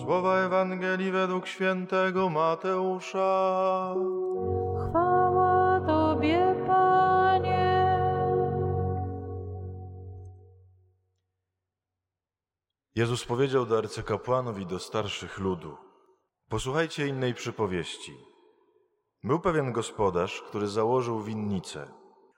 [0.00, 3.94] Słowa Ewangelii według świętego Mateusza.
[4.88, 7.96] Chwała Tobie, Panie.
[12.94, 15.76] Jezus powiedział do arcykapłanów i do starszych ludu:
[16.48, 18.16] Posłuchajcie innej przypowieści.
[19.24, 21.92] Był pewien gospodarz, który założył winnicę.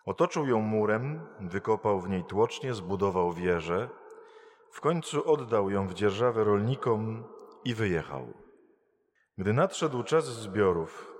[0.06, 3.88] Otoczył ją murem, wykopał w niej tłocznie, zbudował wieżę.
[4.70, 7.24] W końcu oddał ją w dzierżawę rolnikom
[7.64, 8.32] i wyjechał.
[9.38, 11.12] Gdy nadszedł czas zbiorów,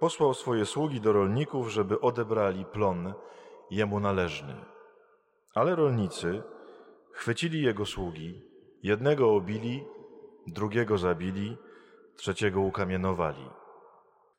[0.00, 3.14] posłał swoje sługi do rolników, żeby odebrali plon
[3.70, 4.64] jemu należny.
[5.54, 6.42] Ale rolnicy
[7.12, 8.42] chwycili jego sługi,
[8.82, 9.84] jednego obili,
[10.46, 11.56] drugiego zabili,
[12.16, 13.50] trzeciego ukamienowali.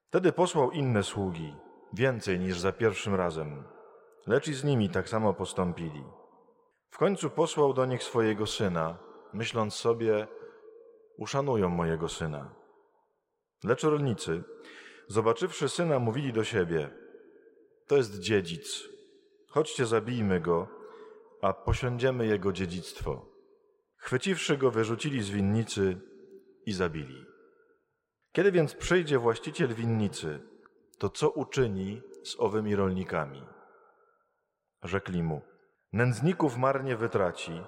[0.07, 1.55] Wtedy posłał inne sługi,
[1.93, 3.63] więcej niż za pierwszym razem,
[4.27, 6.03] lecz i z nimi tak samo postąpili.
[6.89, 8.97] W końcu posłał do nich swojego syna,
[9.33, 10.27] myśląc sobie,
[11.17, 12.55] uszanują mojego syna.
[13.63, 14.43] Lecz rolnicy,
[15.07, 16.89] zobaczywszy syna, mówili do siebie,
[17.87, 18.83] to jest dziedzic,
[19.49, 20.67] chodźcie zabijmy go,
[21.41, 23.25] a posiądziemy jego dziedzictwo.
[23.97, 25.97] Chwyciwszy go, wyrzucili z winnicy
[26.65, 27.25] i zabili.
[28.31, 30.39] Kiedy więc przyjdzie właściciel winnicy,
[30.97, 33.43] to co uczyni z owymi rolnikami?
[34.83, 35.41] Rzekli mu,
[35.93, 37.61] nędzników marnie wytraci,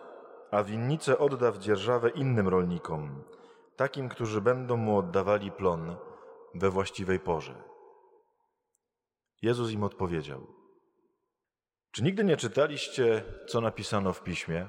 [0.51, 3.23] a winnicę odda w dzierżawę innym rolnikom,
[3.79, 5.95] takim, którzy będą mu oddawali plon
[6.55, 7.63] we właściwej porze.
[9.41, 10.47] Jezus im odpowiedział:
[11.91, 14.67] Czy nigdy nie czytaliście, co napisano w piśmie?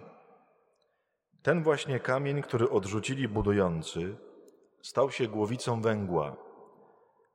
[1.43, 4.17] Ten właśnie kamień, który odrzucili budujący,
[4.83, 6.37] stał się głowicą węgła.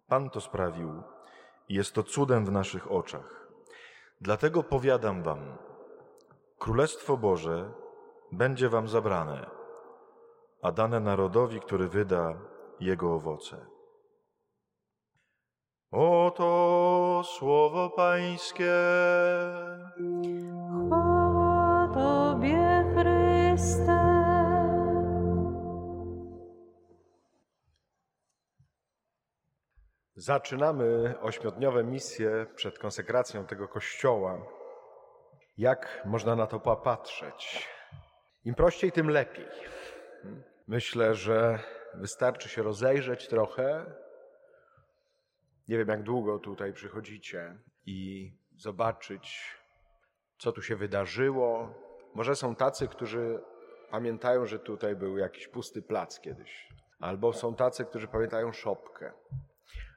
[0.07, 1.03] Pan to sprawił
[1.69, 3.47] i jest to cudem w naszych oczach.
[4.21, 5.57] Dlatego powiadam wam,
[6.59, 7.71] Królestwo Boże
[8.31, 9.64] będzie wam zabrane,
[10.65, 12.33] a dane narodowi, który wyda
[12.79, 13.65] jego owoce.
[15.91, 18.73] Oto słowo Pańskie.
[20.87, 24.05] Chwała Tobie, Chryste.
[30.15, 34.37] Zaczynamy ośmiodniowe misje przed konsekracją tego kościoła.
[35.57, 37.69] Jak można na to popatrzeć?
[38.43, 39.45] Im prościej, tym lepiej.
[40.67, 41.59] Myślę, że
[41.93, 43.85] wystarczy się rozejrzeć trochę.
[45.67, 49.55] Nie wiem, jak długo tutaj przychodzicie i zobaczyć,
[50.37, 51.73] co tu się wydarzyło.
[52.13, 53.39] Może są tacy, którzy
[53.91, 59.11] pamiętają, że tutaj był jakiś pusty plac kiedyś, albo są tacy, którzy pamiętają szopkę.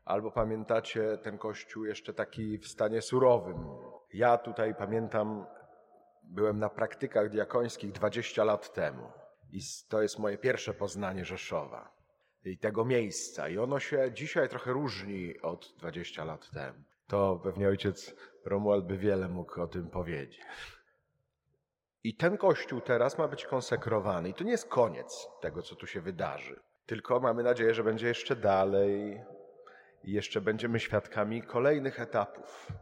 [0.05, 3.67] Albo pamiętacie ten kościół jeszcze taki w stanie surowym.
[4.13, 5.47] Ja tutaj pamiętam,
[6.23, 9.18] byłem na praktykach diakońskich 20 lat temu.
[9.53, 11.99] I to jest moje pierwsze poznanie Rzeszowa
[12.45, 13.49] i tego miejsca.
[13.49, 16.79] I ono się dzisiaj trochę różni od 20 lat temu.
[17.07, 18.15] To pewnie ojciec
[18.45, 20.41] Romuald by wiele mógł o tym powiedzieć.
[22.05, 24.29] I ten kościół teraz ma być konsekrowany.
[24.29, 26.61] I to nie jest koniec tego, co tu się wydarzy.
[26.87, 29.21] Tylko mamy nadzieję, że będzie jeszcze dalej,
[30.05, 32.73] i jeszcze będziemy świadkami kolejnych etapów.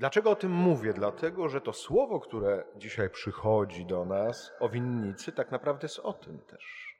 [0.00, 0.92] Dlaczego o tym mówię?
[0.92, 6.12] Dlatego, że to słowo, które dzisiaj przychodzi do nas o winnicy, tak naprawdę jest o
[6.12, 6.96] tym też.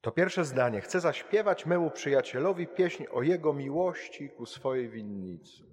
[0.00, 0.80] To pierwsze zdanie.
[0.80, 5.64] Chcę zaśpiewać memu przyjacielowi pieśń o jego miłości ku swojej winnicy.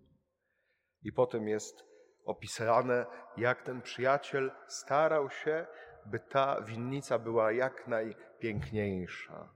[1.04, 1.84] I potem jest
[2.26, 3.06] opisane,
[3.38, 5.66] jak ten przyjaciel starał się,
[6.06, 9.50] by ta winnica była jak najpiękniejsza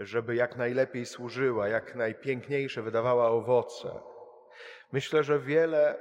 [0.00, 4.00] żeby jak najlepiej służyła, jak najpiękniejsze wydawała owoce.
[4.92, 5.98] Myślę, że wiele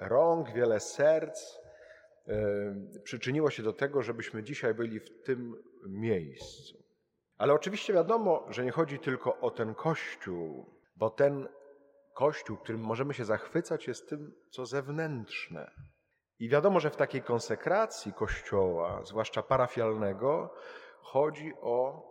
[0.00, 1.58] rąk, wiele serc
[2.26, 6.84] yy, przyczyniło się do tego, żebyśmy dzisiaj byli w tym miejscu.
[7.38, 11.48] Ale oczywiście wiadomo, że nie chodzi tylko o ten kościół, bo ten
[12.14, 15.70] kościół, którym możemy się zachwycać, jest tym, co zewnętrzne.
[16.38, 20.54] I wiadomo, że w takiej konsekracji kościoła, zwłaszcza parafialnego,
[21.00, 22.10] chodzi o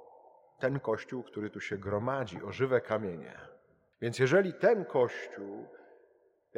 [0.60, 3.40] ten kościół, który tu się gromadzi, o żywe kamienie.
[4.02, 5.68] Więc jeżeli ten kościół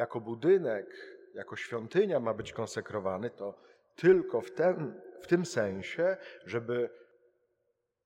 [0.01, 0.87] jako budynek,
[1.33, 3.53] jako świątynia ma być konsekrowany, to
[3.95, 6.89] tylko w, ten, w tym sensie, żeby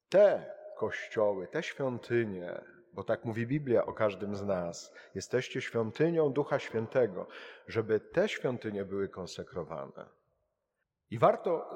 [0.09, 2.61] te kościoły, te świątynie,
[2.93, 7.27] bo tak mówi Biblia o każdym z nas, jesteście świątynią Ducha Świętego,
[7.67, 10.05] żeby te świątynie były konsekrowane.
[11.11, 11.69] I warto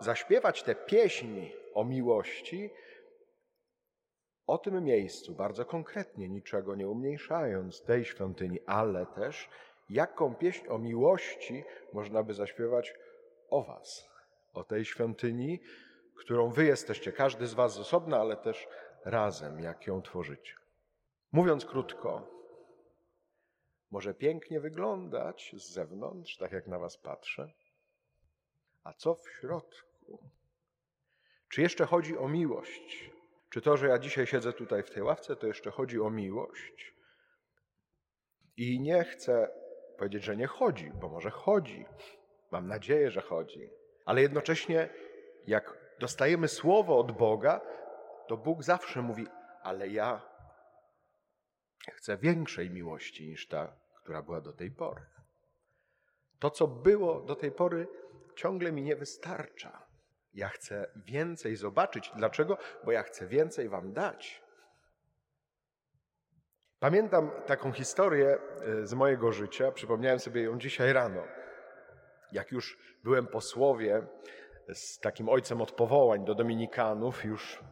[0.00, 2.70] zaśpiewać te pieśni o miłości,
[4.46, 9.48] o tym miejscu, bardzo konkretnie, niczego nie umniejszając tej świątyni, ale też
[9.90, 12.94] jaką pieśń o miłości można by zaśpiewać
[13.50, 14.10] o Was,
[14.54, 15.60] o tej świątyni,
[16.14, 18.68] którą wy jesteście, każdy z was z osobna, ale też
[19.04, 20.54] razem, jak ją tworzycie.
[21.32, 22.36] Mówiąc krótko,
[23.90, 27.52] może pięknie wyglądać z zewnątrz, tak jak na was patrzę,
[28.84, 30.18] a co w środku?
[31.48, 33.15] Czy jeszcze chodzi o miłość?
[33.50, 36.94] Czy to, że ja dzisiaj siedzę tutaj w tej ławce, to jeszcze chodzi o miłość?
[38.56, 39.50] I nie chcę
[39.98, 41.86] powiedzieć, że nie chodzi, bo może chodzi.
[42.50, 43.70] Mam nadzieję, że chodzi.
[44.04, 44.88] Ale jednocześnie,
[45.46, 47.60] jak dostajemy słowo od Boga,
[48.28, 49.26] to Bóg zawsze mówi:
[49.62, 50.36] Ale ja
[51.92, 55.06] chcę większej miłości niż ta, która była do tej pory.
[56.38, 57.88] To, co było do tej pory,
[58.36, 59.85] ciągle mi nie wystarcza.
[60.36, 62.12] Ja chcę więcej zobaczyć.
[62.16, 62.58] Dlaczego?
[62.84, 64.42] Bo ja chcę więcej Wam dać.
[66.78, 71.22] Pamiętam taką historię e, z mojego życia, przypomniałem sobie ją dzisiaj rano.
[72.32, 74.06] Jak już byłem po słowie
[74.74, 77.64] z takim ojcem od powołań do Dominikanów, już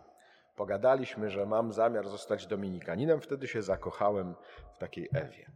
[0.56, 4.34] pogadaliśmy, że mam zamiar zostać Dominikaninem, wtedy się zakochałem
[4.75, 5.50] w takiej Ewie.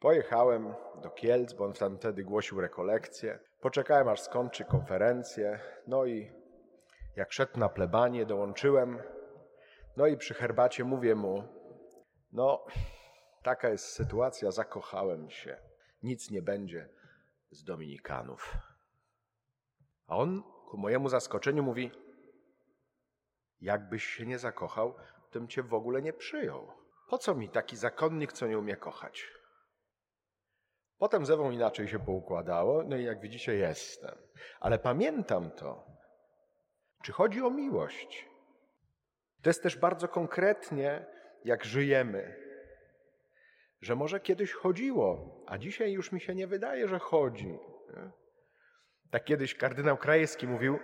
[0.00, 3.38] Pojechałem do Kielc, bo on tam wtedy głosił rekolekcję.
[3.62, 5.60] Poczekałem, aż skończy konferencję.
[5.86, 6.32] No i
[7.16, 9.02] jak szedł na plebanie, dołączyłem.
[9.96, 11.44] No i przy herbacie mówię mu,
[12.32, 12.66] no
[13.42, 15.56] taka jest sytuacja, zakochałem się.
[16.02, 16.88] Nic nie będzie
[17.50, 18.56] z Dominikanów.
[20.06, 21.90] A on ku mojemu zaskoczeniu mówi,
[23.60, 24.94] jakbyś się nie zakochał,
[25.30, 26.72] to bym cię w ogóle nie przyjął.
[27.08, 29.41] Po co mi taki zakonnik, co nie umie kochać?
[31.02, 34.14] Potem ze mną inaczej się poukładało, no i jak widzicie, jestem.
[34.60, 35.84] Ale pamiętam to.
[37.02, 38.28] Czy chodzi o miłość?
[39.42, 41.06] To jest też bardzo konkretnie,
[41.44, 42.36] jak żyjemy.
[43.80, 47.58] Że może kiedyś chodziło, a dzisiaj już mi się nie wydaje, że chodzi.
[49.10, 50.78] Tak kiedyś kardynał Krajewski mówił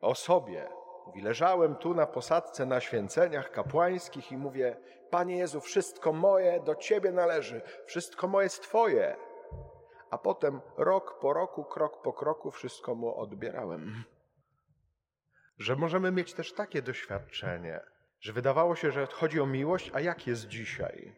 [0.00, 0.68] o sobie.
[1.06, 4.76] Mówi, leżałem tu na posadce na święceniach kapłańskich i mówię,
[5.10, 9.16] Panie Jezu, wszystko moje do Ciebie należy, wszystko moje jest Twoje.
[10.10, 14.04] A potem rok po roku, krok po kroku wszystko mu odbierałem.
[15.58, 17.80] Że możemy mieć też takie doświadczenie,
[18.20, 21.16] że wydawało się, że chodzi o miłość, a jak jest dzisiaj?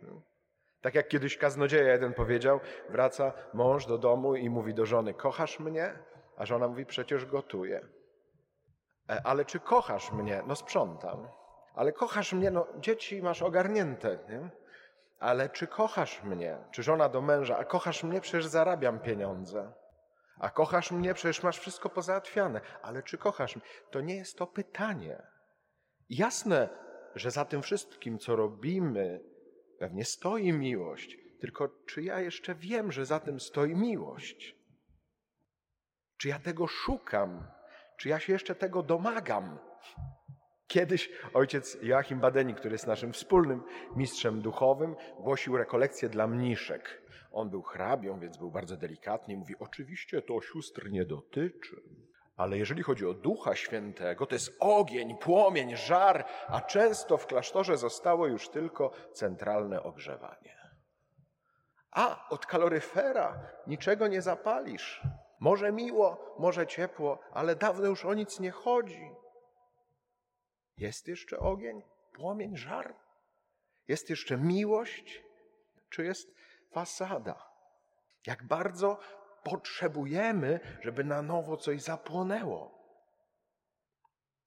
[0.80, 5.60] Tak jak kiedyś kaznodzieja jeden powiedział, wraca mąż do domu i mówi do żony, kochasz
[5.60, 5.98] mnie?
[6.36, 7.88] A żona mówi, przecież gotuję.
[9.10, 10.42] E, ale czy kochasz mnie?
[10.46, 11.28] No sprzątam.
[11.78, 12.50] Ale kochasz mnie?
[12.50, 14.50] No dzieci masz ogarnięte, nie?
[15.18, 16.58] Ale czy kochasz mnie?
[16.70, 17.58] Czy żona do męża?
[17.58, 18.20] A kochasz mnie?
[18.20, 19.72] Przecież zarabiam pieniądze.
[20.38, 21.14] A kochasz mnie?
[21.14, 22.60] Przecież masz wszystko pozałatwiane.
[22.82, 23.64] Ale czy kochasz mnie?
[23.90, 25.22] To nie jest to pytanie.
[26.10, 26.68] Jasne,
[27.14, 29.20] że za tym wszystkim, co robimy,
[29.78, 31.16] pewnie stoi miłość.
[31.40, 34.56] Tylko czy ja jeszcze wiem, że za tym stoi miłość?
[36.16, 37.46] Czy ja tego szukam?
[37.96, 39.58] Czy ja się jeszcze tego domagam?
[40.68, 43.62] Kiedyś ojciec Joachim Badeni, który jest naszym wspólnym
[43.96, 47.02] mistrzem duchowym, głosił rekolekcję dla mniszek.
[47.32, 51.82] On był hrabią, więc był bardzo delikatny i mówi, oczywiście to sióstr nie dotyczy.
[52.36, 57.76] Ale jeżeli chodzi o Ducha Świętego, to jest ogień, płomień, żar, a często w klasztorze
[57.76, 60.58] zostało już tylko centralne ogrzewanie.
[61.90, 65.02] A od kaloryfera niczego nie zapalisz.
[65.40, 69.10] Może miło, może ciepło, ale dawno już o nic nie chodzi.
[70.78, 71.82] Jest jeszcze ogień,
[72.12, 72.94] płomień, żar?
[73.88, 75.22] Jest jeszcze miłość?
[75.90, 76.34] Czy jest
[76.72, 77.48] fasada?
[78.26, 78.98] Jak bardzo
[79.44, 82.78] potrzebujemy, żeby na nowo coś zapłonęło.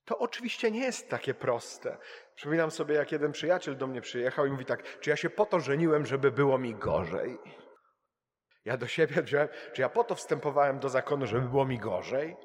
[0.05, 1.97] To oczywiście nie jest takie proste.
[2.35, 5.45] Przypominam sobie, jak jeden przyjaciel do mnie przyjechał i mówi tak, czy ja się po
[5.45, 7.37] to żeniłem, żeby było mi gorzej?
[8.65, 12.37] Ja do siebie wziąłem, czy ja po to wstępowałem do zakonu, żeby było mi gorzej?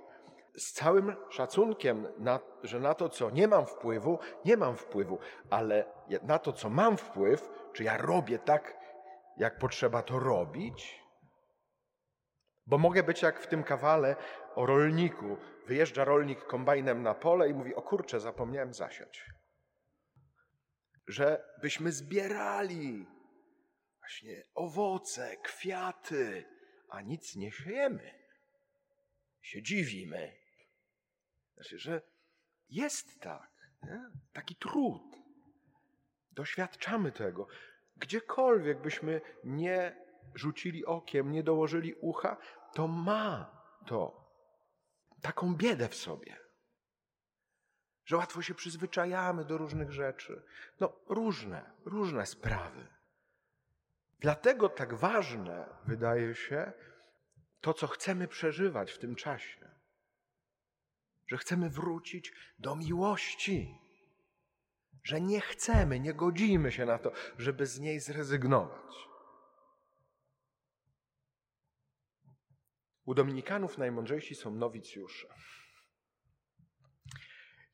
[0.58, 5.18] Z całym szacunkiem, na, że na to, co nie mam wpływu, nie mam wpływu,
[5.50, 5.84] ale
[6.22, 8.76] na to, co mam wpływ, czy ja robię tak,
[9.36, 11.02] jak potrzeba to robić?
[12.66, 14.16] Bo mogę być jak w tym kawale
[14.54, 15.36] o rolniku.
[15.66, 19.24] Wyjeżdża rolnik kombajnem na pole i mówi: O kurczę, zapomniałem zasiać.
[21.08, 23.06] Że byśmy zbierali
[23.98, 26.44] właśnie owoce, kwiaty,
[26.90, 28.26] a nic nie siejemy.
[29.42, 30.45] Się dziwimy.
[31.56, 32.02] Znaczy, że
[32.68, 33.50] jest tak,
[33.82, 34.10] nie?
[34.32, 35.02] taki trud.
[36.32, 37.48] Doświadczamy tego.
[37.96, 42.36] Gdziekolwiek byśmy nie rzucili okiem, nie dołożyli ucha,
[42.74, 44.30] to ma to
[45.22, 46.36] taką biedę w sobie.
[48.04, 50.42] Że łatwo się przyzwyczajamy do różnych rzeczy.
[50.80, 52.86] No, różne, różne sprawy.
[54.18, 56.72] Dlatego tak ważne wydaje się
[57.60, 59.75] to, co chcemy przeżywać w tym czasie.
[61.26, 63.78] Że chcemy wrócić do miłości,
[65.04, 68.94] że nie chcemy, nie godzimy się na to, żeby z niej zrezygnować.
[73.04, 75.28] U Dominikanów najmądrzejsi są nowicjusze.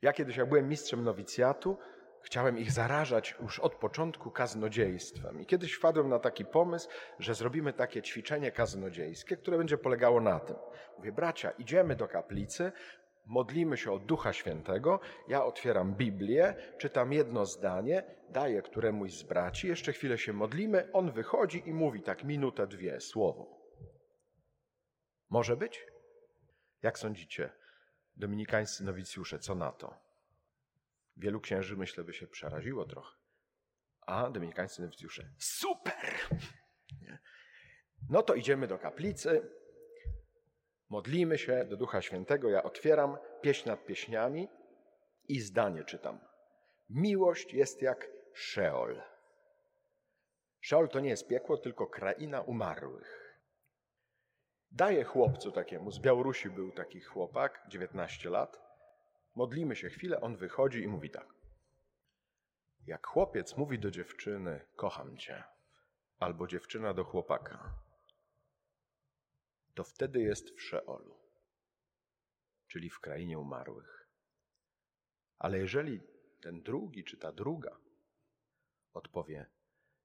[0.02, 1.78] Ja kiedyś, jak byłem mistrzem nowicjatu,
[2.22, 5.40] chciałem ich zarażać już od początku kaznodziejstwem.
[5.40, 10.40] I kiedyś wpadłem na taki pomysł, że zrobimy takie ćwiczenie kaznodziejskie, które będzie polegało na
[10.40, 10.56] tym.
[10.98, 12.72] Mówię, bracia, idziemy do kaplicy,
[13.26, 19.68] modlimy się o Ducha Świętego, ja otwieram Biblię, czytam jedno zdanie, daję któremuś z braci,
[19.68, 23.62] jeszcze chwilę się modlimy, on wychodzi i mówi tak minutę, dwie, słowo.
[25.30, 25.86] Może być?
[26.82, 27.50] Jak sądzicie,
[28.16, 29.94] dominikańscy nowicjusze, co na to?
[31.16, 33.16] Wielu księży, myślę, by się przeraziło trochę.
[34.00, 36.14] A dominikańscy nowicjusze, super!
[38.08, 39.50] No to idziemy do kaplicy,
[40.92, 44.48] modlimy się do Ducha Świętego, ja otwieram pieśń nad pieśniami
[45.28, 46.20] i zdanie czytam.
[46.90, 49.02] Miłość jest jak Szeol.
[50.60, 53.38] Szeol to nie jest piekło, tylko kraina umarłych.
[54.70, 58.60] Daję chłopcu takiemu, z Białorusi był taki chłopak, 19 lat.
[59.34, 61.34] Modlimy się chwilę, on wychodzi i mówi tak.
[62.86, 65.44] Jak chłopiec mówi do dziewczyny, kocham cię,
[66.18, 67.74] albo dziewczyna do chłopaka,
[69.74, 71.18] to wtedy jest w Szeolu,
[72.66, 74.08] czyli w krainie umarłych.
[75.38, 76.00] Ale jeżeli
[76.40, 77.78] ten drugi czy ta druga
[78.92, 79.50] odpowie,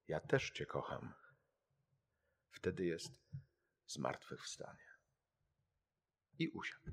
[0.08, 1.14] ja też cię kocham,
[2.52, 3.12] wtedy jest
[3.88, 4.88] zmartwychwstanie.
[6.40, 6.92] I usiadł.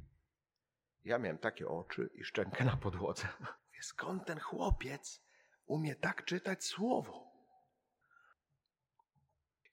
[1.04, 3.28] Ja miałem takie oczy i szczękę na podłodze.
[3.40, 5.22] Mówię, skąd ten chłopiec
[5.66, 7.34] umie tak czytać słowo?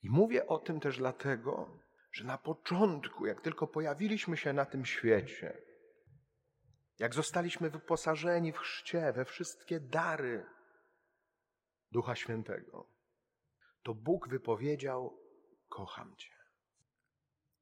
[0.04, 1.80] I mówię o tym też dlatego,
[2.12, 5.62] że na początku, jak tylko pojawiliśmy się na tym świecie,
[7.00, 10.46] jak zostaliśmy wyposażeni w chrzcie, we wszystkie dary
[11.92, 12.90] Ducha Świętego,
[13.84, 15.20] to Bóg wypowiedział:
[15.70, 16.36] Kocham Cię.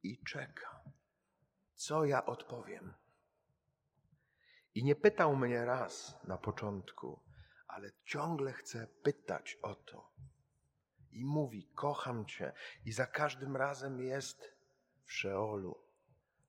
[0.04, 0.84] I czeka,
[1.74, 2.94] co ja odpowiem.
[4.76, 7.20] I nie pytał mnie raz na początku,
[7.68, 10.12] ale ciągle chce pytać o to.
[11.12, 12.54] I mówi: Kocham Cię.
[12.86, 14.54] I za każdym razem jest
[15.04, 15.84] w Szeolu,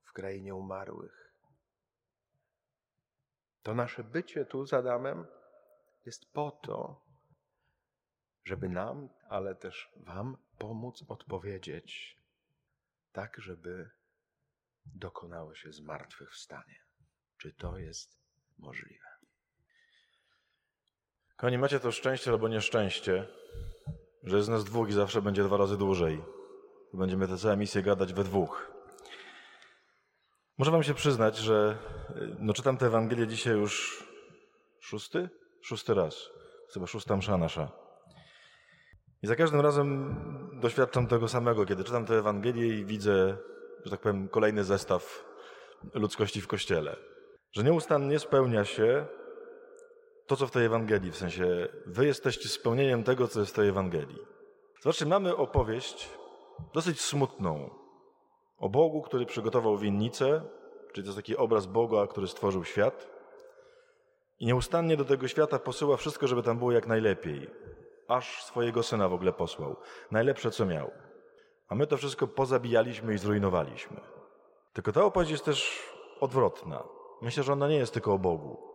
[0.02, 1.34] w krainie umarłych.
[3.62, 5.26] To nasze bycie tu z Adamem
[6.06, 7.04] jest po to,
[8.44, 12.18] żeby nam, ale też Wam pomóc odpowiedzieć,
[13.12, 13.90] tak żeby
[14.86, 16.80] dokonało się zmartwychwstanie.
[17.38, 18.18] Czy to jest
[18.58, 19.06] możliwe?
[21.36, 23.26] Kochani, macie to szczęście albo nieszczęście,
[24.22, 26.22] że jest nas dwóch i zawsze będzie dwa razy dłużej.
[26.94, 28.72] Będziemy tę całą misję gadać we dwóch.
[30.58, 31.78] Muszę wam się przyznać, że
[32.38, 34.04] no, czytam tę Ewangelię dzisiaj już
[34.80, 35.28] szósty?
[35.62, 36.30] Szósty raz.
[36.74, 37.72] Chyba szósta msza nasza.
[39.22, 40.16] I za każdym razem
[40.60, 43.36] doświadczam tego samego, kiedy czytam tę Ewangelię i widzę,
[43.84, 45.24] że tak powiem, kolejny zestaw
[45.94, 46.96] ludzkości w Kościele.
[47.52, 49.06] Że nieustannie spełnia się
[50.30, 53.68] to, co w tej Ewangelii, w sensie wy jesteście spełnieniem tego, co jest w tej
[53.68, 54.18] Ewangelii.
[54.82, 56.10] Zobaczcie, mamy opowieść
[56.74, 57.70] dosyć smutną
[58.58, 60.42] o Bogu, który przygotował winnicę,
[60.92, 63.08] czyli to jest taki obraz Boga, który stworzył świat
[64.38, 67.50] i nieustannie do tego świata posyła wszystko, żeby tam było jak najlepiej.
[68.08, 69.76] Aż swojego syna w ogóle posłał.
[70.10, 70.90] Najlepsze, co miał.
[71.68, 74.00] A my to wszystko pozabijaliśmy i zrujnowaliśmy.
[74.72, 75.82] Tylko ta opowieść jest też
[76.20, 76.84] odwrotna.
[77.22, 78.69] Myślę, że ona nie jest tylko o Bogu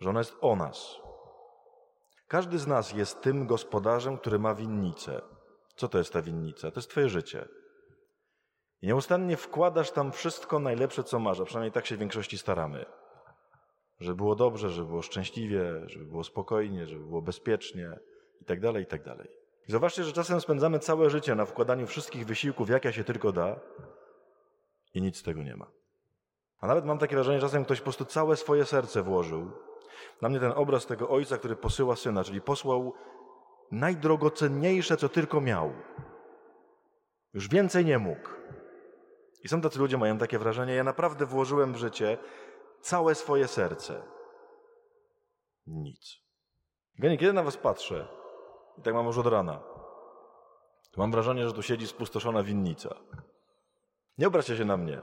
[0.00, 0.96] że ona jest o nas.
[2.28, 5.20] Każdy z nas jest tym gospodarzem, który ma winnicę.
[5.76, 6.70] Co to jest ta winnica?
[6.70, 7.48] To jest Twoje życie.
[8.82, 12.86] I nieustannie wkładasz tam wszystko najlepsze, co masz, a przynajmniej tak się w większości staramy.
[14.00, 17.98] Żeby było dobrze, żeby było szczęśliwie, żeby było spokojnie, żeby było bezpiecznie
[18.40, 19.02] i tak dalej, i tak.
[19.68, 23.60] I zobaczcie, że czasem spędzamy całe życie na wkładaniu wszystkich wysiłków, jakie się tylko da
[24.94, 25.66] i nic z tego nie ma.
[26.60, 29.52] A nawet mam takie wrażenie, że czasem ktoś po prostu całe swoje serce włożył
[30.20, 32.94] dla mnie ten obraz tego ojca, który posyła syna, czyli posłał
[33.70, 35.72] najdrogocenniejsze, co tylko miał.
[37.34, 38.28] Już więcej nie mógł.
[39.44, 42.18] I są tacy ludzie, mają takie wrażenie, ja naprawdę włożyłem w życie
[42.80, 44.02] całe swoje serce.
[45.66, 46.16] Nic.
[46.98, 48.08] Genie, kiedy na was patrzę,
[48.78, 49.60] i tak mam już od rana,
[50.92, 52.94] to mam wrażenie, że tu siedzi spustoszona winnica.
[54.18, 55.02] Nie obraźcie się na mnie.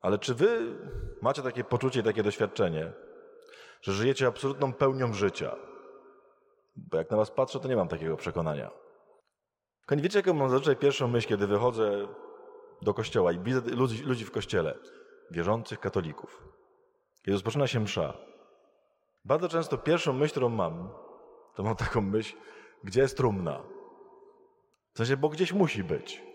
[0.00, 0.78] Ale czy wy
[1.22, 2.92] macie takie poczucie, takie doświadczenie,
[3.80, 5.56] że żyjecie absolutną pełnią życia.
[6.76, 8.70] Bo jak na was patrzę, to nie mam takiego przekonania.
[9.86, 12.08] Koń, wiecie, jaką mam zazwyczaj pierwszą myśl, kiedy wychodzę
[12.82, 14.78] do kościoła i widzę ludzi, ludzi w kościele,
[15.30, 16.44] wierzących katolików.
[17.22, 18.18] kiedy rozpoczyna się msza,
[19.24, 20.90] bardzo często pierwszą myśl, którą mam,
[21.54, 22.36] to mam taką myśl,
[22.84, 23.62] gdzie jest trumna?
[24.94, 26.29] W sensie, bo gdzieś musi być.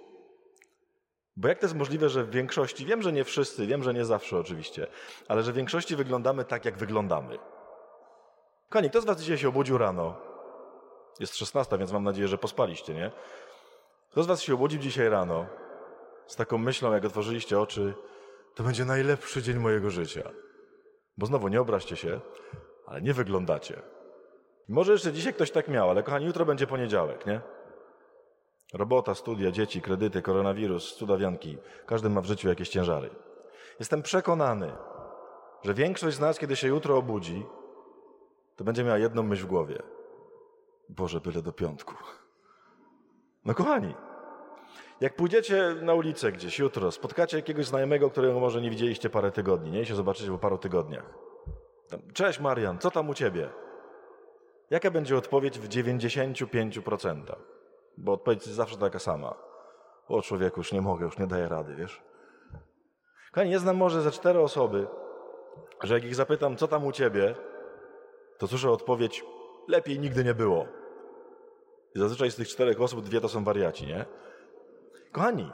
[1.38, 4.06] Bo jak to jest możliwe, że w większości, wiem, że nie wszyscy, wiem, że nie
[4.06, 4.88] zawsze oczywiście,
[5.28, 7.38] ale że w większości wyglądamy tak, jak wyglądamy.
[8.70, 10.16] Kochani, kto z was dzisiaj się obudził rano?
[11.20, 13.12] Jest 16, więc mam nadzieję, że pospaliście, nie?
[14.12, 15.46] Kto z was się obudził dzisiaj rano
[16.28, 17.94] z taką myślą, jak otworzyliście oczy,
[18.56, 20.32] to będzie najlepszy dzień mojego życia.
[21.18, 22.20] Bo znowu, nie obraźcie się,
[22.86, 23.82] ale nie wyglądacie.
[24.68, 27.42] Może jeszcze dzisiaj ktoś tak miał, ale kochani, jutro będzie poniedziałek, nie?
[28.76, 31.58] Robota, studia, dzieci, kredyty, koronawirus, cudawianki.
[31.86, 33.10] Każdy ma w życiu jakieś ciężary.
[33.80, 34.72] Jestem przekonany,
[35.64, 37.46] że większość z nas, kiedy się jutro obudzi,
[38.56, 39.82] to będzie miała jedną myśl w głowie.
[40.90, 41.96] Boże, byle do piątku.
[43.46, 43.96] No kochani,
[45.02, 49.72] jak pójdziecie na ulicę gdzieś jutro, spotkacie jakiegoś znajomego, którego może nie widzieliście parę tygodni,
[49.72, 49.82] nie?
[49.82, 51.14] I się zobaczycie po paru tygodniach.
[52.14, 53.50] Cześć Marian, co tam u ciebie?
[54.70, 57.55] Jaka będzie odpowiedź w 95%?
[57.98, 59.36] Bo odpowiedź jest zawsze taka sama.
[60.08, 62.02] O człowieku, już nie mogę, już nie daję rady, wiesz?
[63.32, 64.88] Kochani, nie znam może ze cztery osoby,
[65.84, 67.36] że jak ich zapytam, co tam u ciebie,
[68.38, 69.26] to słyszę odpowiedź,
[69.68, 70.66] lepiej nigdy nie było.
[71.96, 74.06] I zazwyczaj z tych czterech osób dwie to są wariaci, nie?
[75.12, 75.52] Kochani,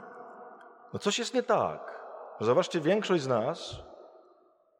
[0.92, 2.00] no coś jest nie tak.
[2.40, 3.76] Zobaczcie, większość z nas,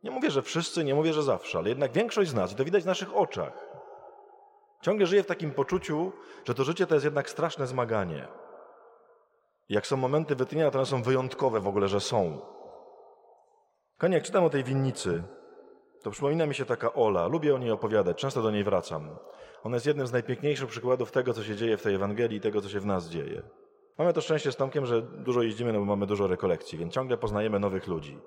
[0.02, 2.64] nie mówię, że wszyscy, nie mówię, że zawsze, ale jednak większość z nas, i to
[2.64, 3.52] widać w naszych oczach,
[4.82, 6.12] ciągle żyje w takim poczuciu,
[6.44, 8.28] że to życie to jest jednak straszne zmaganie.
[9.68, 12.40] Jak są momenty wytchnienia, to one są wyjątkowe w ogóle, że są.
[13.98, 15.22] Kochani, jak czytam o tej winnicy,
[16.02, 17.26] to przypomina mi się taka Ola.
[17.26, 19.16] Lubię o niej opowiadać, często do niej wracam.
[19.64, 22.60] Ona jest jednym z najpiękniejszych przykładów tego, co się dzieje w tej Ewangelii i tego,
[22.60, 23.42] co się w nas dzieje.
[23.98, 27.16] Mamy to szczęście z Tomkiem, że dużo jeździmy, no bo mamy dużo rekolekcji, więc ciągle
[27.16, 28.18] poznajemy nowych ludzi.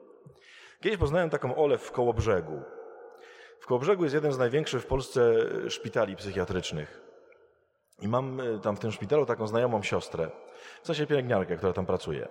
[0.81, 2.62] Kiedyś poznałem taką Olę w Kołobrzegu.
[3.59, 5.35] W Kołobrzegu jest jeden z największych w Polsce
[5.69, 7.01] szpitali psychiatrycznych.
[8.01, 10.31] I mam y, tam w tym szpitalu taką znajomą siostrę,
[10.83, 12.27] w sensie pielęgniarkę, która tam pracuje.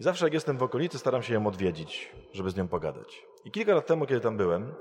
[0.00, 3.26] I zawsze jak jestem w okolicy, staram się ją odwiedzić, żeby z nią pogadać.
[3.44, 4.74] I kilka lat temu, kiedy tam byłem,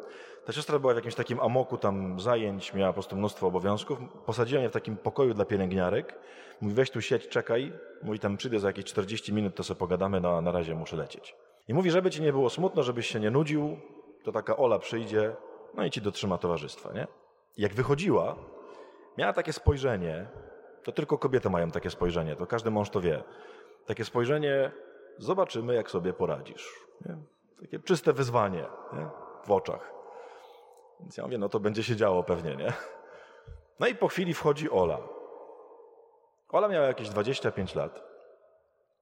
[0.45, 3.99] ta siostra była w jakimś takim amoku tam zajęć, miała po prostu mnóstwo obowiązków.
[4.25, 6.19] Posadziłem je w takim pokoju dla pielęgniarek.
[6.61, 7.73] Mówi, weź tu siedź, czekaj.
[8.03, 10.95] Mówi, tam przyjdę za jakieś 40 minut, to sobie pogadamy, no a na razie muszę
[10.95, 11.35] lecieć.
[11.67, 13.77] I mówi, żeby ci nie było smutno, żebyś się nie nudził,
[14.23, 15.35] to taka Ola przyjdzie,
[15.73, 17.07] no i ci dotrzyma towarzystwa, nie?
[17.57, 18.35] Jak wychodziła,
[19.17, 20.27] miała takie spojrzenie,
[20.83, 23.23] to tylko kobiety mają takie spojrzenie, to każdy mąż to wie.
[23.85, 24.71] Takie spojrzenie,
[25.17, 26.73] zobaczymy, jak sobie poradzisz.
[27.05, 27.17] Nie?
[27.61, 29.07] Takie czyste wyzwanie nie?
[29.45, 29.93] w oczach.
[30.99, 32.73] Więc ja mówię, no to będzie się działo pewnie, nie?
[33.79, 34.99] No i po chwili wchodzi Ola.
[36.49, 38.03] Ola miała jakieś 25 lat.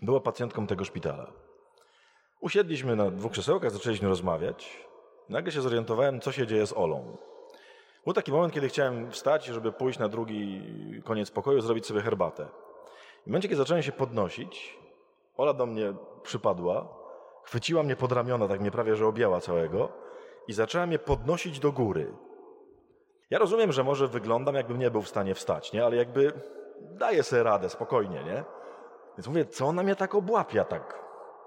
[0.01, 1.31] Była pacjentką tego szpitala.
[2.39, 4.87] Usiedliśmy na dwóch krzesełkach, zaczęliśmy rozmawiać.
[5.29, 7.17] Nagle się zorientowałem, co się dzieje z Olą.
[8.03, 10.61] Był taki moment, kiedy chciałem wstać, żeby pójść na drugi
[11.03, 12.47] koniec pokoju, zrobić sobie herbatę.
[13.23, 14.77] W momencie, kiedy zacząłem się podnosić,
[15.37, 16.87] Ola do mnie przypadła,
[17.43, 19.89] chwyciła mnie pod ramiona, tak mnie prawie, że objęła całego
[20.47, 22.13] i zaczęła mnie podnosić do góry.
[23.29, 25.85] Ja rozumiem, że może wyglądam, jakbym nie był w stanie wstać, nie?
[25.85, 26.33] ale jakby
[26.81, 28.43] daję sobie radę, spokojnie, nie?
[29.17, 31.03] Więc mówię, co ona mnie tak obłapia, tak?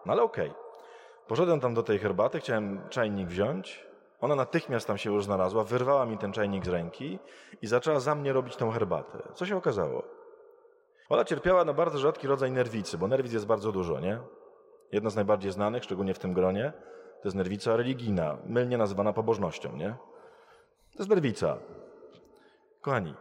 [0.06, 0.50] No ale okej.
[0.50, 0.67] Okay.
[1.28, 3.86] Poszedłem tam do tej herbaty, chciałem czajnik wziąć.
[4.20, 7.18] Ona natychmiast tam się już znalazła, wyrwała mi ten czajnik z ręki
[7.62, 9.18] i zaczęła za mnie robić tą herbatę.
[9.34, 10.02] Co się okazało?
[11.08, 14.18] Ola cierpiała na bardzo rzadki rodzaj nerwicy, bo nerwic jest bardzo dużo, nie?
[14.92, 16.72] Jedna z najbardziej znanych, szczególnie w tym gronie,
[17.22, 19.96] to jest nerwica religijna, mylnie nazywana pobożnością, nie?
[20.92, 21.56] To jest nerwica.
[22.80, 23.14] Kochani,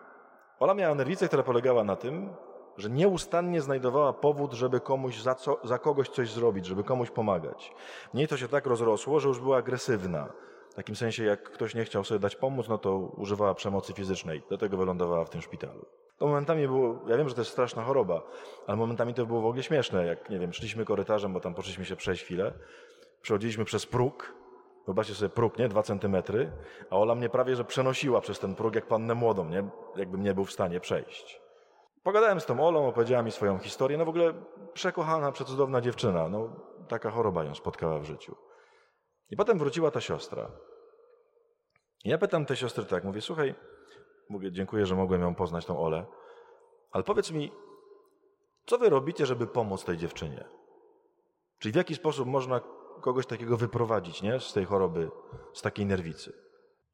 [0.60, 2.30] Ola miała nerwicę, która polegała na tym,
[2.78, 7.74] że nieustannie znajdowała powód, żeby komuś za, co, za kogoś coś zrobić, żeby komuś pomagać.
[8.13, 10.30] W niej to się tak rozrosło, że już była agresywna.
[10.70, 14.44] W takim sensie, jak ktoś nie chciał sobie dać pomóc, no to używała przemocy fizycznej.
[14.50, 15.86] Dlatego wylądowała w tym szpitalu.
[16.18, 18.22] To momentami było, ja wiem, że to jest straszna choroba,
[18.68, 20.06] ale momentami to było w ogóle śmieszne.
[20.06, 22.54] Jak, nie wiem, szliśmy korytarzem, bo tam poszliśmy się przejść chwilę,
[23.22, 24.34] przechodziliśmy przez próg,
[24.88, 25.70] Wyobraźcie sobie próg, nie?
[25.70, 26.52] Dwa centymetry,
[26.90, 29.63] a Ola mnie prawie, że przenosiła przez ten próg jak pannę młodą, nie?
[29.96, 31.46] Jakbym nie był w stanie przejść.
[32.08, 33.98] Pogadałem z tą Olą, opowiedziała mi swoją historię.
[33.98, 34.34] No w ogóle
[34.74, 36.30] przekochana, przecudowna dziewczyna.
[36.30, 36.50] No
[36.88, 38.36] taka choroba ją spotkała w życiu.
[39.30, 40.52] I potem wróciła ta siostra.
[42.06, 43.56] I ja pytam tę siostrę tak, mówię, słuchaj,
[44.30, 46.06] mówię, dziękuję, że mogłem ją poznać, tą Olę,
[46.91, 47.52] ale powiedz mi,
[48.65, 50.46] co wy robicie, żeby pomóc tej dziewczynie?
[51.60, 52.62] Czyli w jaki sposób można
[53.02, 54.39] kogoś takiego wyprowadzić, nie?
[54.39, 55.12] Z tej choroby,
[55.54, 56.34] z takiej nerwicy.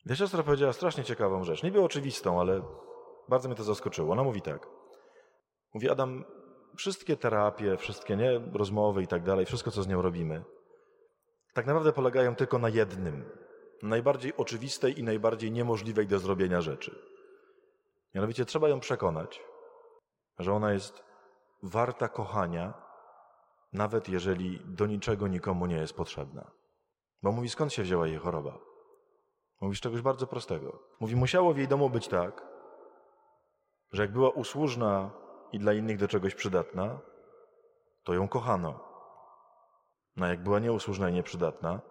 [0.08, 1.63] Ta siostra powiedziała strasznie ciekawą rzecz.
[1.63, 2.62] Nie było oczywistą, ale
[3.30, 4.12] bardzo mnie to zaskoczyło.
[4.12, 4.83] Ona mówi tak.
[5.73, 6.23] Mówi, Adam,
[6.75, 10.43] wszystkie terapie, wszystkie nie, rozmowy i tak dalej, wszystko, co z nią robimy,
[11.53, 13.29] tak naprawdę polegają tylko na jednym.
[13.83, 16.99] najbardziej oczywistej i najbardziej niemożliwej do zrobienia rzeczy.
[18.15, 19.43] Mianowicie trzeba ją przekonać,
[20.39, 21.03] że ona jest
[21.63, 22.73] warta kochania,
[23.73, 26.51] nawet jeżeli do niczego nikomu nie jest potrzebna.
[27.23, 28.57] Bo mówi, skąd się wzięła jej choroba?
[29.62, 30.79] Mówi z czegoś bardzo prostego.
[30.99, 32.47] Mówi, musiało w jej domu być tak,
[33.91, 35.12] że jak była usłużna
[35.53, 36.99] i dla innych do czegoś przydatna,
[38.03, 38.79] to ją kochano.
[40.15, 41.81] No jak była nieusłużna i nieprzydatna,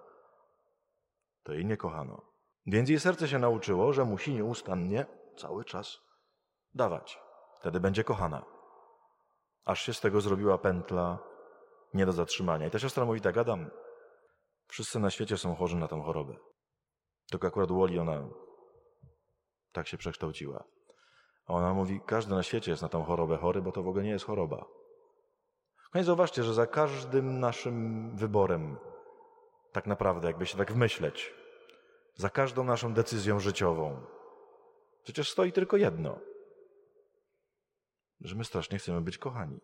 [1.42, 2.22] to jej nie kochano.
[2.66, 5.98] Więc jej serce się nauczyło, że musi nieustannie cały czas
[6.74, 7.18] dawać.
[7.60, 8.44] Wtedy będzie kochana.
[9.64, 11.18] Aż się z tego zrobiła pętla
[11.94, 12.66] nie do zatrzymania.
[12.66, 13.70] I ta siostra mówi tak, Adam,
[14.66, 16.36] wszyscy na świecie są chorzy na tą chorobę.
[17.30, 18.28] Tylko akurat u Oli ona
[19.72, 20.64] tak się przekształciła.
[21.46, 24.04] A ona mówi, każdy na świecie jest na tą chorobę chory, bo to w ogóle
[24.04, 24.64] nie jest choroba.
[25.94, 28.76] No i zauważcie, że za każdym naszym wyborem,
[29.72, 31.34] tak naprawdę, jakby się tak wmyśleć,
[32.14, 34.00] za każdą naszą decyzją życiową,
[35.02, 36.18] przecież stoi tylko jedno–
[38.24, 39.60] że my strasznie chcemy być kochani.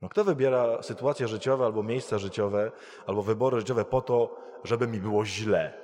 [0.00, 2.72] No kto wybiera sytuacje życiowe albo miejsca życiowe,
[3.06, 5.80] albo wybory życiowe po to, żeby mi było źle?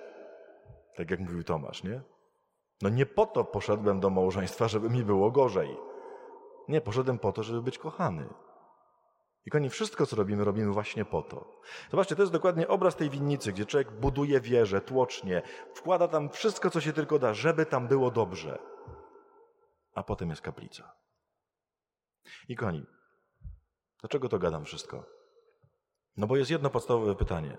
[0.96, 2.00] Tak jak mówił Tomasz, nie?
[2.84, 5.76] No nie po to poszedłem do małżeństwa, żeby mi było gorzej.
[6.68, 8.28] Nie, poszedłem po to, żeby być kochany.
[9.46, 11.60] I koni, wszystko, co robimy, robimy właśnie po to.
[11.90, 15.42] Zobaczcie, to jest dokładnie obraz tej winnicy, gdzie człowiek buduje wieżę, tłocznie,
[15.74, 18.58] wkłada tam wszystko, co się tylko da, żeby tam było dobrze
[19.94, 20.96] a potem jest kaplica.
[22.48, 22.86] I koni,
[24.00, 25.04] dlaczego to gadam wszystko?
[26.16, 27.58] No bo jest jedno podstawowe pytanie.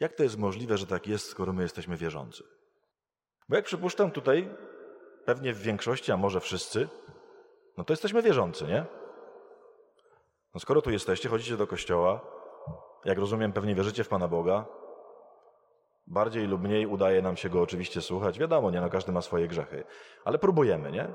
[0.00, 2.44] Jak to jest możliwe, że tak jest, skoro my jesteśmy wierzący?
[3.48, 4.48] Bo jak przypuszczam tutaj,
[5.24, 6.88] pewnie w większości, a może wszyscy,
[7.76, 8.84] no to jesteśmy wierzący, nie?
[10.54, 12.20] No skoro tu jesteście, chodzicie do kościoła,
[13.04, 14.64] jak rozumiem, pewnie wierzycie w Pana Boga,
[16.06, 18.38] Bardziej lub mniej udaje nam się go oczywiście słuchać.
[18.38, 19.84] Wiadomo, nie, no każdy ma swoje grzechy.
[20.24, 21.08] Ale próbujemy, nie?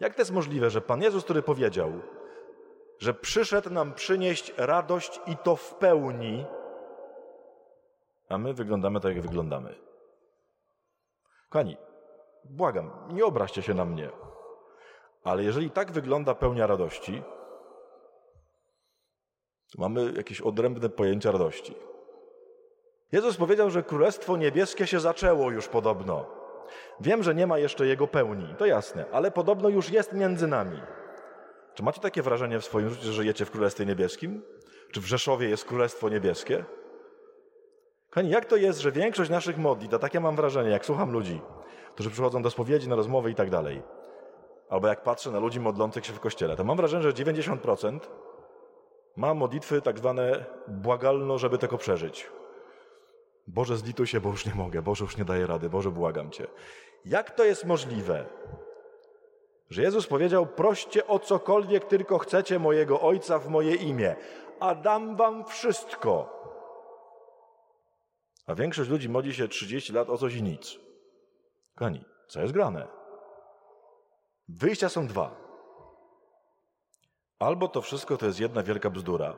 [0.00, 1.92] Jak to jest możliwe, że Pan Jezus, który powiedział,
[2.98, 6.46] że przyszedł nam przynieść radość i to w pełni,
[8.28, 9.74] a my wyglądamy tak, jak wyglądamy?
[11.50, 11.76] Kochani,
[12.44, 14.10] błagam, nie obraźcie się na mnie.
[15.24, 17.22] Ale jeżeli tak wygląda pełnia radości,
[19.78, 21.74] mamy jakieś odrębne pojęcia radości.
[23.12, 26.26] Jezus powiedział, że Królestwo Niebieskie się zaczęło już podobno.
[27.00, 30.80] Wiem, że nie ma jeszcze jego pełni, to jasne, ale podobno już jest między nami.
[31.74, 34.42] Czy macie takie wrażenie w swoim życiu, że żyjecie w Królestwie Niebieskim?
[34.92, 36.64] Czy w Rzeszowie jest Królestwo Niebieskie?
[38.10, 41.40] Kochani, jak to jest, że większość naszych modlitw, a takie mam wrażenie, jak słucham ludzi,
[41.94, 43.82] którzy przychodzą do spowiedzi, na rozmowy i tak dalej,
[44.68, 47.98] albo jak patrzę na ludzi modlących się w kościele, to mam wrażenie, że 90%
[49.16, 52.30] ma modlitwy tak zwane błagalno, żeby tego przeżyć.
[53.46, 54.82] Boże, zlituj się, bo już nie mogę.
[54.82, 55.70] Boże, już nie daję rady.
[55.70, 56.46] Boże, błagam Cię.
[57.04, 58.24] Jak to jest możliwe,
[59.70, 64.16] że Jezus powiedział: Proście o cokolwiek tylko chcecie mojego Ojca w moje imię,
[64.60, 66.40] a dam Wam wszystko.
[68.50, 70.78] A większość ludzi modli się 30 lat o coś i nic.
[71.74, 72.88] Kochani, co jest grane?
[74.48, 75.36] Wyjścia są dwa.
[77.38, 79.36] Albo to wszystko to jest jedna wielka bzdura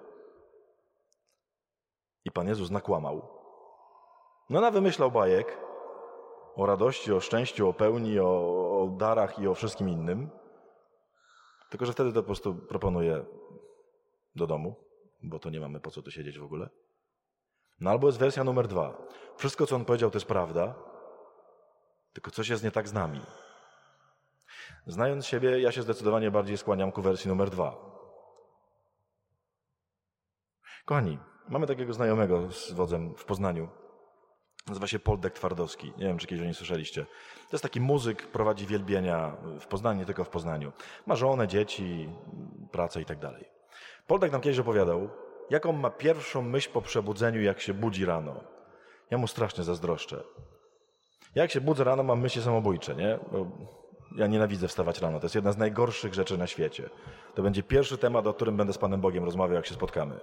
[2.25, 3.29] i Pan Jezus nakłamał,
[4.51, 5.59] no na wymyślał bajek
[6.57, 8.27] o radości, o szczęściu, o pełni, o,
[8.83, 10.31] o darach i o wszystkim innym.
[11.70, 13.25] Tylko, że wtedy to po prostu proponuję
[14.35, 14.75] do domu,
[15.22, 16.68] bo to nie mamy po co tu siedzieć w ogóle.
[17.83, 19.03] No albo jest wersja numer dwa.
[19.37, 20.75] Wszystko, co on powiedział, to jest prawda,
[22.12, 23.21] tylko coś jest nie tak z nami.
[24.87, 27.77] Znając siebie, ja się zdecydowanie bardziej skłaniam ku wersji numer dwa.
[30.85, 31.18] Kochani,
[31.49, 33.68] mamy takiego znajomego z wodzem w Poznaniu.
[34.66, 35.92] Nazywa się Poldek Twardowski.
[35.99, 37.05] Nie wiem, czy kiedyś o nim słyszeliście.
[37.51, 40.73] To jest taki muzyk, prowadzi wielbienia w Poznaniu, nie tylko w Poznaniu.
[41.07, 42.09] Ma żonę, dzieci,
[42.73, 43.45] pracę i tak dalej.
[44.07, 45.11] Poldek nam kiedyś opowiadał,
[45.50, 48.40] jaką ma pierwszą myśl po przebudzeniu, jak się budzi rano.
[49.11, 50.22] Ja mu strasznie zazdroszczę.
[51.35, 53.18] Jak się budzę rano, mam myśli samobójcze, nie?
[53.33, 53.46] Bo
[54.16, 55.20] ja nienawidzę wstawać rano.
[55.20, 56.90] To jest jedna z najgorszych rzeczy na świecie.
[57.35, 60.20] To będzie pierwszy temat, o którym będę z Panem Bogiem rozmawiał, jak się spotkamy.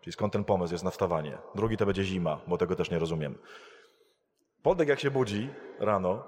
[0.00, 1.38] Czyli skąd ten pomysł jest na wstawanie.
[1.54, 3.38] Drugi to będzie zima, bo tego też nie rozumiem.
[4.62, 6.24] Podek jak się budzi rano,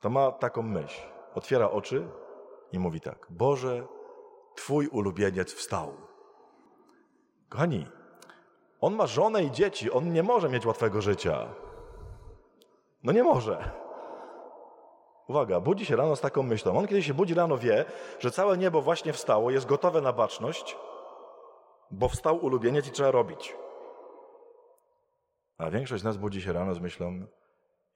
[0.00, 1.00] to ma taką myśl.
[1.34, 2.08] Otwiera oczy
[2.72, 3.26] i mówi tak.
[3.30, 3.86] Boże,
[4.58, 6.07] Twój ulubieniec wstał.
[7.48, 7.86] Kochani,
[8.80, 11.48] on ma żonę i dzieci, on nie może mieć łatwego życia.
[13.02, 13.70] No nie może.
[15.28, 16.78] Uwaga, budzi się rano z taką myślą.
[16.78, 17.84] On kiedy się budzi rano wie,
[18.18, 20.76] że całe niebo właśnie wstało, jest gotowe na baczność,
[21.90, 23.56] bo wstał ulubieniec i trzeba robić.
[25.58, 27.26] A większość z nas budzi się rano z myślą,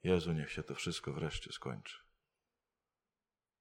[0.03, 1.97] Jezu, niech się to wszystko wreszcie skończy.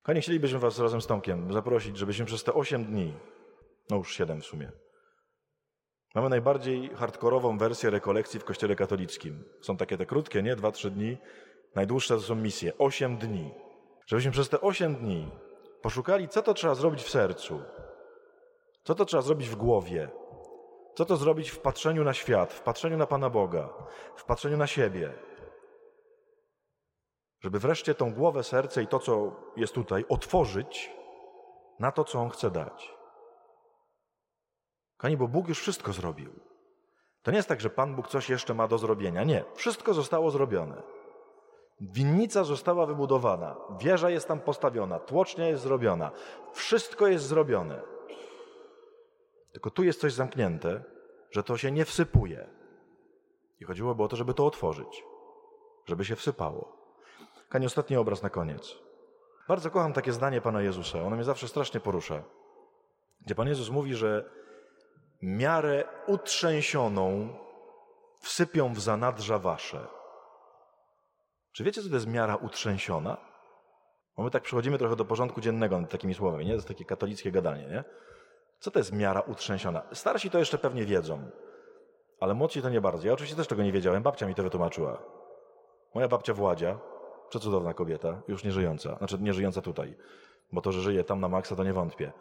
[0.03, 3.15] Kochani, chcielibyśmy Was razem z Tomkiem zaprosić, żebyśmy przez te 8 dni,
[3.91, 4.73] no już 7 w sumie,
[6.15, 9.45] mamy najbardziej hardkorową wersję rekolekcji w Kościele katolickim.
[9.61, 10.57] Są takie te krótkie, nie?
[10.57, 11.19] 2-3 dni.
[11.75, 12.73] Najdłuższe to są misje.
[12.79, 13.55] 8 dni.
[14.07, 15.31] Żebyśmy przez te 8 dni
[15.83, 17.63] poszukali, co to trzeba zrobić w sercu,
[18.85, 20.09] co to trzeba zrobić w głowie,
[20.95, 23.69] co to zrobić w patrzeniu na świat, w patrzeniu na Pana Boga,
[24.17, 25.13] w patrzeniu na siebie.
[27.41, 30.91] Żeby wreszcie tą głowę, serce i to, co jest tutaj, otworzyć
[31.79, 32.95] na to, co On chce dać.
[35.03, 36.31] Kochani, bo Bóg już wszystko zrobił.
[37.23, 39.25] To nie jest tak, że Pan Bóg coś jeszcze ma do zrobienia.
[39.25, 40.83] Nie, wszystko zostało zrobione.
[41.81, 46.11] Winnica została wybudowana, wieża jest tam postawiona, tłocznia jest zrobiona,
[46.53, 47.81] wszystko jest zrobione.
[49.53, 50.85] Tylko tu jest coś zamknięte,
[51.31, 52.49] że to się nie wsypuje.
[53.61, 55.05] I chodziłoby o to, żeby to otworzyć,
[55.87, 56.77] żeby się wsypało.
[57.49, 58.79] Kani, ostatni obraz na koniec.
[59.49, 62.23] Bardzo kocham takie zdanie Pana Jezusa, ono mnie zawsze strasznie porusza.
[63.21, 64.42] Gdzie Pan Jezus mówi, że
[65.23, 67.29] miarę utrzęsioną
[68.21, 69.87] wsypią w zanadrza wasze.
[71.53, 73.17] Czy wiecie, co to jest miara utrzęsiona?
[74.17, 76.51] Bo my tak przechodzimy trochę do porządku dziennego nad takimi słowami, nie?
[76.51, 77.85] To jest takie katolickie gadanie, nie?
[78.59, 79.83] Co to jest miara utrzęsiona?
[79.93, 81.31] Starsi to jeszcze pewnie wiedzą,
[82.21, 83.07] ale młodsi to nie bardzo.
[83.07, 85.03] Ja oczywiście też tego nie wiedziałem, babcia mi to wytłumaczyła.
[85.95, 86.79] Moja babcia Władzia,
[87.29, 89.97] przecudowna kobieta, już nie żyjąca, znaczy nie żyjąca tutaj,
[90.53, 92.13] bo to, że żyje tam na maksa, to nie wątpię.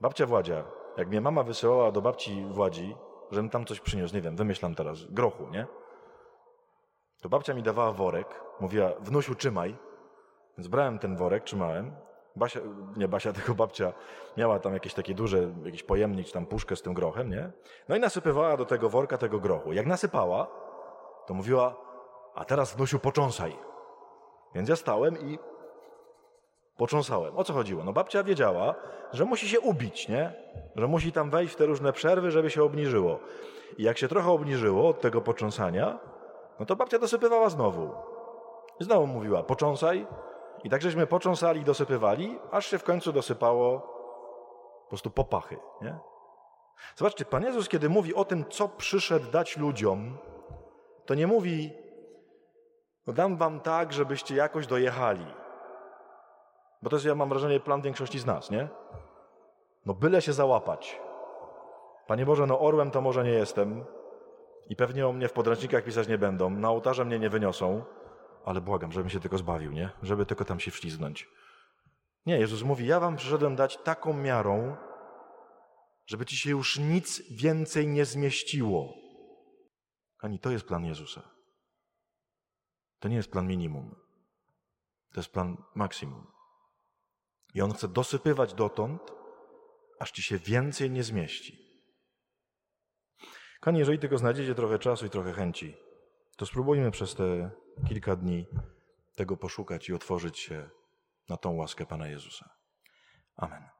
[0.00, 0.64] Babcia Władzia,
[0.98, 2.96] jak mnie mama wysyłała do babci Władzi,
[3.30, 5.66] żebym tam coś przyniósł, nie wiem, wymyślam teraz, grochu, nie?
[7.22, 9.76] To babcia mi dawała worek, mówiła, wnusiu, trzymaj.
[10.58, 11.96] Więc brałem ten worek, trzymałem.
[12.36, 12.60] Basia,
[12.96, 13.92] nie Basia, tylko babcia
[14.36, 17.52] miała tam jakieś takie duże, jakiś pojemnik, czy tam puszkę z tym grochem, nie?
[17.88, 19.72] No i nasypywała do tego worka tego grochu.
[19.72, 20.46] Jak nasypała,
[21.26, 21.76] to mówiła,
[22.34, 23.58] a teraz wnusiu począsaj.
[24.54, 25.38] Więc ja stałem i
[26.78, 27.36] począsałem.
[27.36, 27.84] O co chodziło?
[27.84, 28.74] No babcia wiedziała,
[29.12, 30.32] że musi się ubić, nie?
[30.76, 33.18] Że musi tam wejść w te różne przerwy, żeby się obniżyło.
[33.78, 35.98] I jak się trochę obniżyło od tego począsania,
[36.60, 37.90] no to babcia dosypywała znowu.
[38.80, 40.06] I znowu mówiła, począsaj.
[40.64, 43.80] I tak żeśmy począsali i dosypywali, aż się w końcu dosypało
[44.82, 45.98] po prostu popachy, nie?
[46.96, 50.18] Zobaczcie, Pan Jezus, kiedy mówi o tym, co przyszedł dać ludziom,
[51.06, 51.72] to nie mówi,
[53.06, 55.26] no dam wam tak, żebyście jakoś dojechali.
[56.82, 58.68] Bo to jest, ja mam wrażenie, plan większości z nas, nie?
[59.86, 61.00] No byle się załapać.
[62.06, 63.84] Panie Boże, no orłem to może nie jestem
[64.68, 67.84] i pewnie o mnie w podręcznikach pisać nie będą, na ołtarze mnie nie wyniosą,
[68.44, 69.90] ale błagam, żebym się tylko zbawił, nie?
[70.02, 71.28] Żeby tylko tam się wślizgnąć.
[72.26, 74.76] Nie, Jezus mówi, ja wam przyszedłem dać taką miarą,
[76.06, 78.94] żeby ci się już nic więcej nie zmieściło.
[80.18, 81.22] Ani to jest plan Jezusa.
[82.98, 83.94] To nie jest plan minimum.
[85.12, 86.37] To jest plan maksimum.
[87.54, 89.12] I on chce dosypywać dotąd,
[89.98, 91.68] aż ci się więcej nie zmieści.
[93.60, 95.76] Kochani, jeżeli tylko znajdziecie trochę czasu i trochę chęci,
[96.36, 97.50] to spróbujmy przez te
[97.88, 98.46] kilka dni
[99.16, 100.70] tego poszukać i otworzyć się
[101.28, 102.50] na tą łaskę Pana Jezusa.
[103.36, 103.77] Amen.